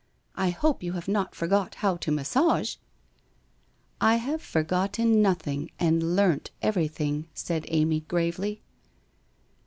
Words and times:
I 0.35 0.49
hope 0.49 0.81
you 0.81 0.93
have 0.93 1.07
not 1.07 1.35
forgot 1.35 1.75
how 1.75 1.95
to 1.97 2.11
massage?'' 2.11 2.77
I 4.01 4.15
have 4.15 4.41
forgotten 4.41 5.21
nothing, 5.21 5.69
and 5.79 6.15
learnt 6.15 6.49
everything/ 6.59 7.27
said 7.35 7.65
Amy 7.67 7.99
gravely. 7.99 8.63